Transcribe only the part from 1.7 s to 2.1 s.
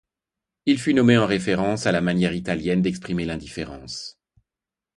à la